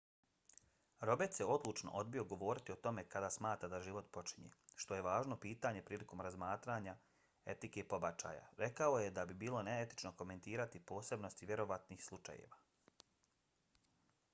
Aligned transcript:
roberts 1.07 1.39
je 1.41 1.45
odlučno 1.55 1.91
odbio 1.99 2.23
govoriti 2.31 2.73
o 2.73 2.77
tome 2.87 3.03
kada 3.15 3.29
smatra 3.35 3.69
da 3.73 3.81
život 3.87 4.09
počinje 4.17 4.49
što 4.85 4.97
je 4.99 5.03
važno 5.09 5.37
pitanje 5.45 5.83
prilikom 5.91 6.25
razmatranju 6.29 6.95
etike 7.55 7.85
pobačaja. 7.93 8.49
rekao 8.65 8.97
je 9.05 9.15
da 9.21 9.27
bi 9.33 9.39
bilo 9.47 9.63
neetično 9.71 10.15
komentirati 10.25 10.85
posebnosti 10.95 11.51
vjerovatnih 11.55 12.05
slučajeva 12.11 12.63